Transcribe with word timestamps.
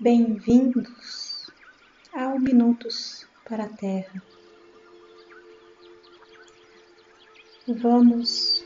Bem-vindos 0.00 1.50
ao 2.12 2.38
Minutos 2.38 3.26
para 3.48 3.64
a 3.64 3.68
Terra. 3.68 4.22
Vamos 7.66 8.64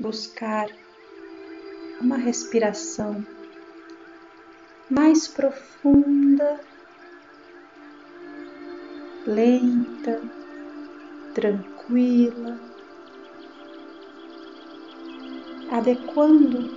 buscar 0.00 0.70
uma 2.00 2.16
respiração 2.16 3.22
mais 4.88 5.28
profunda, 5.28 6.60
lenta, 9.26 10.22
tranquila, 11.34 12.58
adequando 15.70 16.70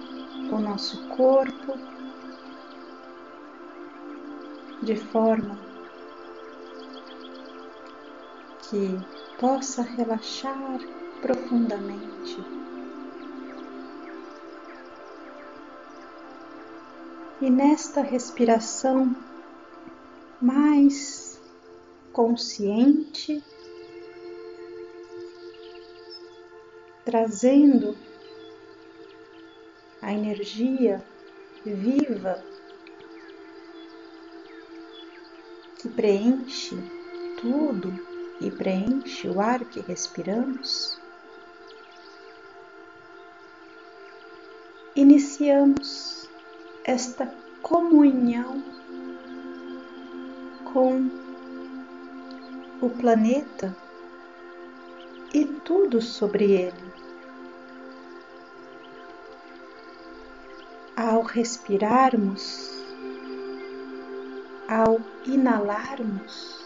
o 0.54 0.60
nosso 0.60 1.08
corpo 1.16 2.01
de 4.82 4.96
forma 4.96 5.60
que 8.70 8.98
possa 9.40 9.84
relaxar 9.84 10.80
profundamente. 11.22 12.38
E 17.40 17.50
nesta 17.50 18.02
respiração 18.02 19.16
mais 20.42 21.40
consciente, 22.12 23.44
trazendo 27.06 27.96
a 30.02 30.14
energia 30.14 31.04
viva 31.66 32.51
que 35.82 35.90
preenche 35.90 36.78
tudo 37.42 37.92
e 38.40 38.52
preenche 38.52 39.28
o 39.28 39.42
ar 39.42 39.66
que 39.66 39.80
respiramos, 39.80 41.00
iniciamos 44.96 46.30
esta 46.84 47.34
comunhão 47.64 48.64
com 50.72 51.10
o 52.80 52.90
planeta 52.90 53.76
e 55.34 55.46
tudo 55.46 56.00
sobre 56.00 56.52
ele. 56.52 56.92
Ao 60.96 61.24
respirarmos, 61.24 62.70
ao 64.68 65.00
inalarmos, 65.26 66.62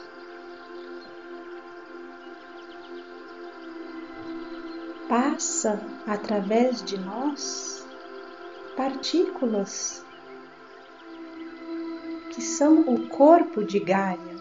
passa 5.08 5.80
através 6.08 6.84
de 6.84 6.98
nós 6.98 7.86
partículas 8.76 10.06
que 12.32 12.42
são 12.42 12.82
o 12.82 13.08
corpo 13.08 13.64
de 13.64 13.80
Gaia, 13.80 14.36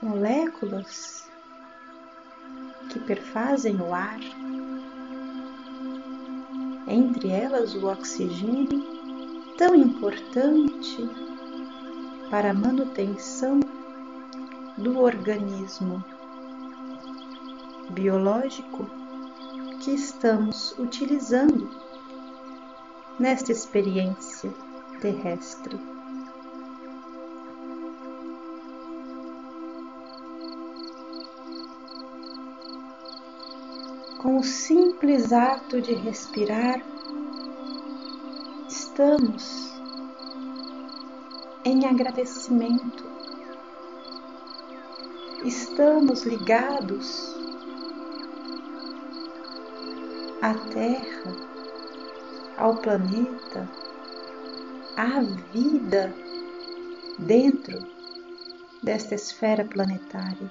moléculas 0.00 1.28
que 2.90 3.00
perfazem 3.00 3.80
o 3.80 3.92
ar, 3.94 4.20
entre 6.86 7.30
elas 7.30 7.74
o 7.74 7.86
oxigênio, 7.86 8.84
tão 9.56 9.74
importante 9.74 11.08
para 12.30 12.52
a 12.52 12.54
manutenção 12.54 13.58
do 14.78 15.00
organismo 15.00 16.02
biológico 17.90 18.86
que 19.80 19.90
estamos 19.90 20.78
utilizando 20.78 21.68
nesta 23.18 23.50
experiência 23.50 24.50
terrestre. 25.00 25.76
Com 34.22 34.38
o 34.38 34.44
simples 34.44 35.32
ato 35.32 35.80
de 35.80 35.94
respirar, 35.94 36.80
estamos 38.68 39.69
em 41.64 41.86
agradecimento. 41.86 43.04
Estamos 45.44 46.22
ligados 46.24 47.34
à 50.42 50.54
Terra, 50.72 51.36
ao 52.56 52.76
planeta, 52.76 53.68
à 54.96 55.20
vida 55.52 56.14
dentro 57.18 57.86
desta 58.82 59.14
esfera 59.14 59.64
planetária. 59.64 60.50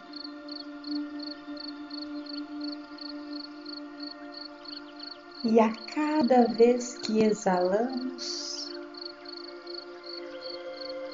E 5.44 5.59
a 5.59 5.72
cada 5.94 6.48
vez 6.48 6.98
que 6.98 7.24
exalamos, 7.24 8.49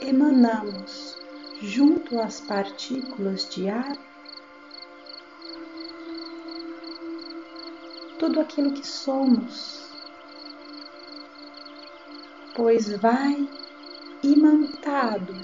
emanamos 0.05 1.17
junto 1.61 2.21
às 2.21 2.39
partículas 2.39 3.49
de 3.49 3.67
ar 3.69 3.97
tudo 8.19 8.39
aquilo 8.39 8.71
que 8.73 8.85
somos, 8.85 9.89
pois 12.55 12.91
vai 12.97 13.49
imantado 14.23 15.35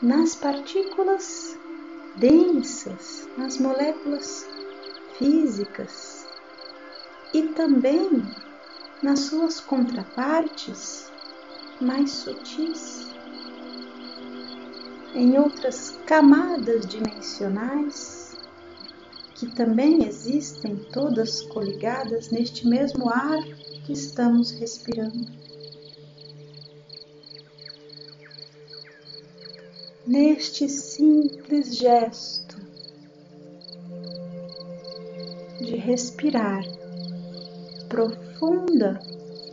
nas 0.00 0.36
partículas 0.36 1.58
densas, 2.16 3.28
nas 3.36 3.58
moléculas 3.58 4.46
físicas 5.18 6.26
e 7.34 7.42
também 7.48 8.22
nas 9.02 9.20
suas 9.20 9.58
contrapartes 9.58 11.07
mais 11.80 12.10
sutis, 12.10 13.08
em 15.14 15.38
outras 15.38 15.98
camadas 16.06 16.86
dimensionais 16.86 18.36
que 19.34 19.46
também 19.46 20.04
existem, 20.04 20.76
todas 20.92 21.42
coligadas 21.42 22.30
neste 22.30 22.66
mesmo 22.66 23.08
ar 23.08 23.40
que 23.86 23.92
estamos 23.92 24.50
respirando. 24.50 25.26
Neste 30.04 30.68
simples 30.68 31.76
gesto 31.76 32.56
de 35.60 35.76
respirar 35.76 36.64
profunda 37.88 38.98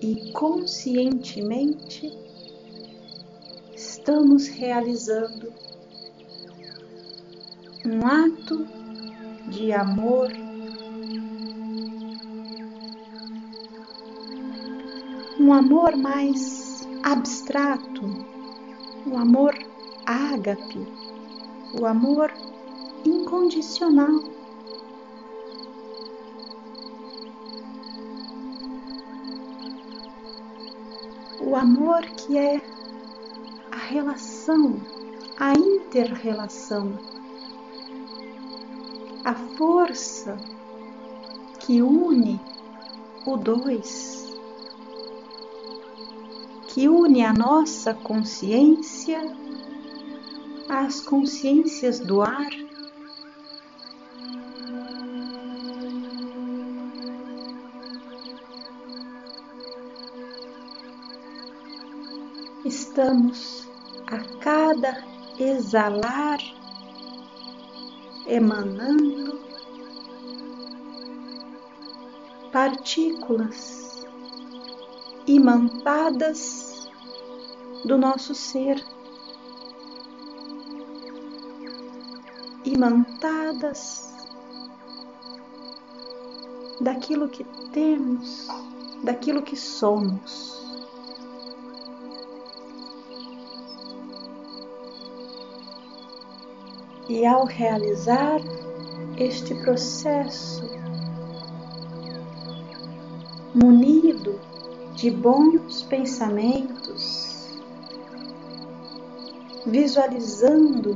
e 0.06 0.32
conscientemente 0.34 2.14
estamos 3.74 4.48
realizando 4.48 5.52
um 7.84 8.06
ato 8.06 8.68
de 9.50 9.72
amor, 9.72 10.32
um 15.40 15.52
amor 15.52 15.96
mais 15.96 16.88
abstrato, 17.02 18.04
um 19.08 19.18
amor 19.18 19.58
ágape, 20.06 20.88
o 21.82 21.84
amor 21.84 22.32
incondicional. 23.04 24.35
O 31.46 31.56
amor 31.56 32.02
que 32.02 32.38
é 32.38 32.60
a 33.72 33.78
relação, 33.78 34.82
a 35.38 35.54
interrelação, 35.54 36.98
a 39.24 39.36
força 39.56 40.38
que 41.60 41.84
une 41.84 42.42
o 43.28 43.38
dois, 43.38 44.36
que 46.68 46.90
une 46.90 47.24
a 47.24 47.32
nossa 47.32 47.94
consciência 47.94 49.22
às 50.68 51.00
consciências 51.00 52.00
do 52.00 52.24
ar 52.24 52.50
estamos 62.96 63.68
a 64.08 64.20
cada 64.40 65.04
exalar 65.38 66.40
emanando 68.26 69.38
partículas 72.54 74.06
imantadas 75.28 76.90
do 77.84 77.98
nosso 77.98 78.34
ser, 78.34 78.82
imantadas 82.64 84.16
daquilo 86.80 87.28
que 87.28 87.44
temos, 87.74 88.48
daquilo 89.04 89.44
que 89.44 89.58
somos. 89.58 90.65
E 97.08 97.24
ao 97.24 97.46
realizar 97.46 98.42
este 99.16 99.54
processo, 99.54 100.64
munido 103.54 104.40
de 104.96 105.12
bons 105.12 105.84
pensamentos, 105.84 107.48
visualizando 109.68 110.96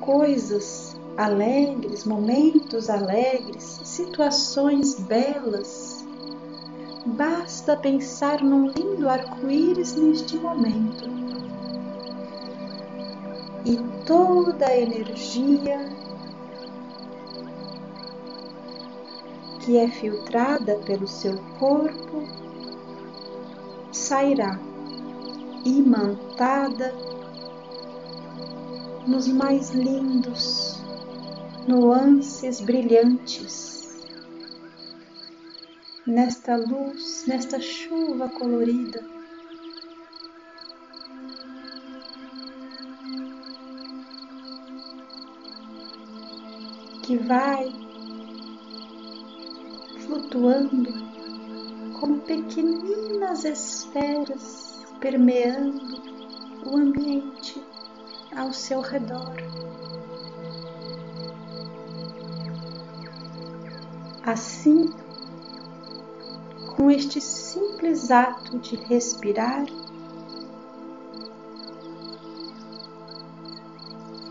coisas 0.00 0.96
alegres, 1.16 2.04
momentos 2.04 2.88
alegres, 2.88 3.80
situações 3.82 5.00
belas, 5.00 6.06
basta 7.04 7.76
pensar 7.76 8.40
num 8.40 8.68
lindo 8.68 9.08
arco-íris 9.08 9.96
neste 9.96 10.36
momento 10.36 11.19
e 13.64 13.76
toda 14.06 14.66
a 14.66 14.76
energia 14.76 15.78
que 19.60 19.76
é 19.76 19.88
filtrada 19.88 20.76
pelo 20.86 21.06
seu 21.06 21.36
corpo 21.58 22.24
sairá 23.92 24.58
imantada 25.64 26.94
nos 29.06 29.28
mais 29.28 29.70
lindos 29.70 30.80
nuances 31.66 32.60
brilhantes, 32.60 34.00
nesta 36.06 36.56
luz, 36.56 37.24
nesta 37.26 37.60
chuva 37.60 38.28
colorida 38.28 39.19
que 47.10 47.16
vai 47.16 47.74
flutuando 50.06 50.92
como 51.98 52.20
pequeninas 52.20 53.44
esferas 53.44 54.80
permeando 55.00 56.00
o 56.64 56.76
ambiente 56.76 57.60
ao 58.36 58.52
seu 58.52 58.80
redor. 58.80 59.34
Assim, 64.22 64.88
com 66.76 66.92
este 66.92 67.20
simples 67.20 68.12
ato 68.12 68.56
de 68.60 68.76
respirar, 68.76 69.66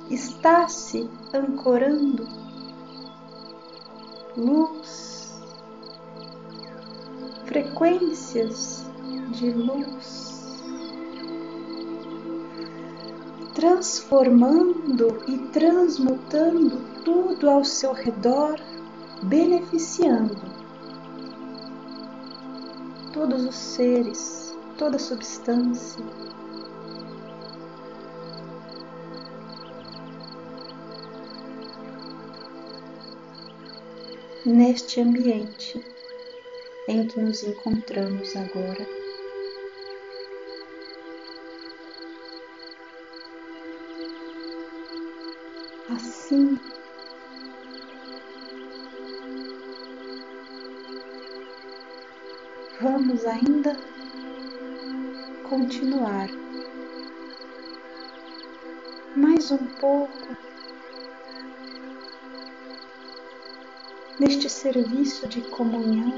está 0.10 0.66
se 0.70 1.10
ancorando 1.34 2.39
luz, 4.40 5.38
frequências 7.46 8.86
de 9.32 9.52
luz, 9.52 10.64
transformando 13.54 15.22
e 15.28 15.38
transmutando 15.50 16.80
tudo 17.04 17.50
ao 17.50 17.66
seu 17.66 17.92
redor, 17.92 18.60
beneficiando 19.24 20.40
todos 23.12 23.46
os 23.46 23.56
seres, 23.56 24.58
toda 24.78 24.98
substância. 24.98 26.04
Neste 34.46 35.02
ambiente 35.02 35.84
em 36.88 37.06
que 37.08 37.20
nos 37.20 37.44
encontramos 37.44 38.36
agora. 38.36 38.88
Assim, 45.90 46.58
vamos 52.82 53.26
ainda 53.26 53.76
continuar 55.50 56.30
mais 59.16 59.52
um 59.52 59.66
pouco 59.80 60.38
neste 64.20 64.50
serviço 64.50 65.28
de 65.30 65.42
comunhão 65.42 66.14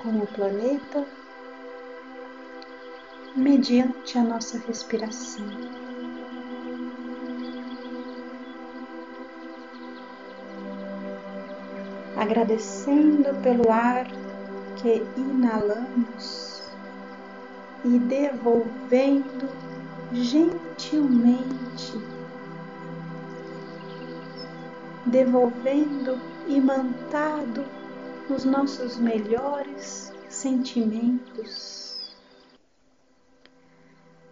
com 0.00 0.20
o 0.20 0.26
planeta, 0.28 1.04
mediante 3.34 4.16
a 4.16 4.22
nossa 4.22 4.58
respiração. 4.58 5.44
Agradecendo 12.16 13.34
pelo 13.42 13.70
ar 13.70 14.06
que 14.76 15.04
inalamos 15.16 16.62
e 17.84 17.98
devolvendo 17.98 19.48
gentilmente 20.12 22.15
devolvendo 25.06 26.18
imantado 26.48 27.64
nos 28.28 28.44
nossos 28.44 28.98
melhores 28.98 30.12
sentimentos. 30.28 32.14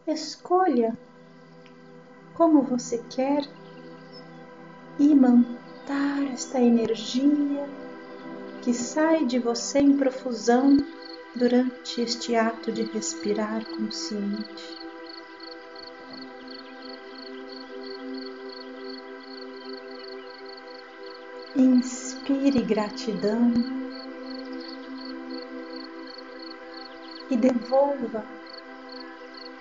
Escolha 0.06 0.98
como 2.34 2.62
você 2.62 2.98
quer 3.08 3.48
imantar 4.98 6.22
esta 6.32 6.60
energia 6.60 7.68
que 8.62 8.74
sai 8.74 9.24
de 9.24 9.38
você 9.38 9.78
em 9.78 9.96
profusão 9.96 10.76
durante 11.36 12.00
este 12.00 12.34
ato 12.34 12.72
de 12.72 12.82
respirar 12.82 13.64
consciente. 13.66 14.83
Inspire 21.56 22.62
gratidão 22.62 23.52
e 27.30 27.36
devolva 27.36 28.24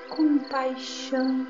compaixão. 0.09 1.45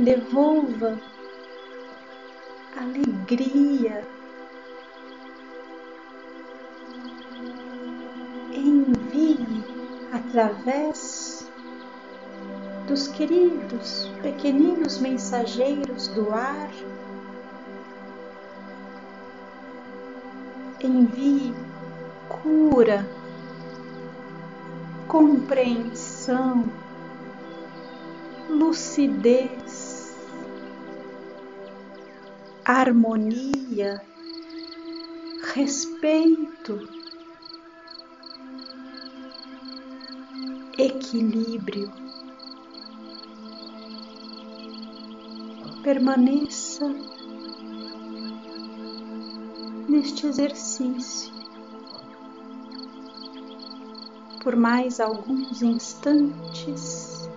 Devolva 0.00 0.98
alegria. 2.74 4.06
Envie 8.50 9.38
através 10.10 11.27
dos 12.88 13.06
queridos 13.06 14.10
pequeninos 14.22 14.98
mensageiros 14.98 16.08
do 16.08 16.32
ar, 16.32 16.70
envie 20.82 21.52
cura, 22.30 23.06
compreensão, 25.06 26.64
lucidez, 28.48 30.16
harmonia, 32.64 34.00
respeito, 35.52 36.88
equilíbrio. 40.78 41.92
Permaneça 45.82 46.86
neste 49.88 50.26
exercício 50.26 51.38
por 54.48 54.56
mais 54.56 54.98
alguns 54.98 55.60
instantes, 55.60 57.28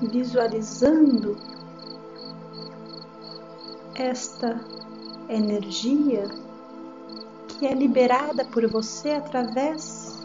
visualizando 0.00 1.36
esta 3.94 4.60
energia 5.28 6.26
que 7.46 7.66
é 7.66 7.72
liberada 7.72 8.44
por 8.46 8.66
você 8.68 9.10
através 9.10 10.18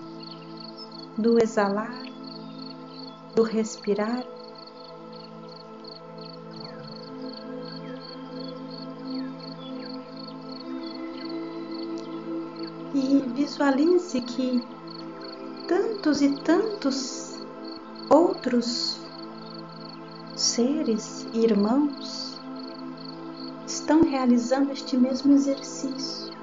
do 1.15 1.37
exalar, 1.37 2.08
do 3.39 3.43
respirar. 3.43 4.25
E 12.93 13.23
visualize 13.33 14.19
que 14.19 14.61
tantos 15.69 16.21
e 16.21 16.35
tantos 16.41 17.39
outros 18.09 18.99
seres, 20.35 21.25
irmãos, 21.33 22.37
estão 23.65 24.01
realizando 24.03 24.73
este 24.73 24.97
mesmo 24.97 25.33
exercício. 25.33 26.33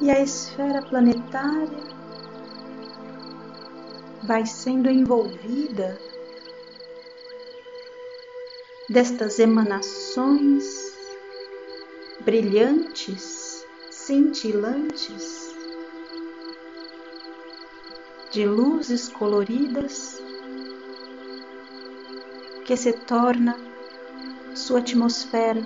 E 0.00 0.10
a 0.10 0.20
esfera 0.20 0.82
planetária 0.82 1.97
vai 4.28 4.44
sendo 4.44 4.90
envolvida 4.90 5.98
destas 8.86 9.38
emanações 9.38 10.94
brilhantes, 12.20 13.66
cintilantes, 13.90 15.56
de 18.30 18.44
luzes 18.44 19.08
coloridas 19.08 20.22
que 22.66 22.76
se 22.76 22.92
torna 22.92 23.58
sua 24.54 24.80
atmosfera. 24.80 25.62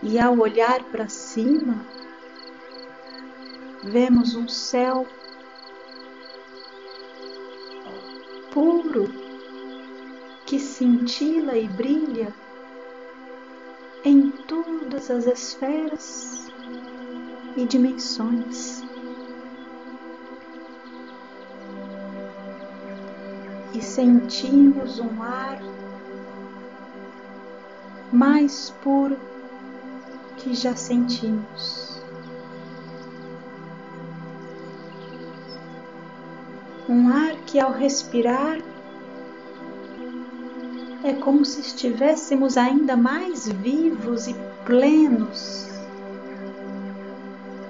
E 0.00 0.16
ao 0.16 0.38
olhar 0.38 0.84
para 0.84 1.08
cima, 1.08 1.84
vemos 3.86 4.34
um 4.34 4.48
céu 4.48 5.06
puro 8.50 9.08
que 10.44 10.58
cintila 10.58 11.56
e 11.56 11.68
brilha 11.68 12.34
em 14.04 14.30
todas 14.30 15.10
as 15.10 15.26
esferas 15.26 16.50
e 17.56 17.64
dimensões. 17.64 18.84
e 23.74 23.82
sentimos 23.82 24.98
um 24.98 25.22
ar 25.22 25.60
mais 28.10 28.70
puro 28.82 29.18
que 30.38 30.54
já 30.54 30.74
sentimos. 30.74 31.85
Um 36.88 37.08
ar 37.08 37.34
que 37.46 37.58
ao 37.58 37.72
respirar 37.72 38.58
é 41.02 41.12
como 41.14 41.44
se 41.44 41.60
estivéssemos 41.60 42.56
ainda 42.56 42.96
mais 42.96 43.48
vivos 43.48 44.28
e 44.28 44.34
plenos, 44.64 45.66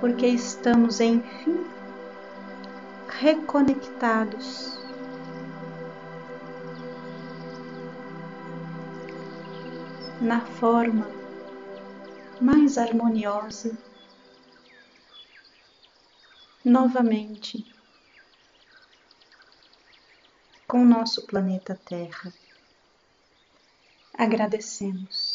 porque 0.01 0.27
estamos, 0.27 1.01
enfim, 1.01 1.65
reconectados. 3.09 4.79
Na 10.21 10.43
forma 10.43 11.09
mais 12.39 12.77
harmoniosa, 12.77 13.79
novamente 16.63 17.76
com 20.67 20.83
o 20.83 20.85
nosso 20.85 21.27
planeta 21.27 21.79
Terra. 21.85 22.33
Agradecemos. 24.15 25.26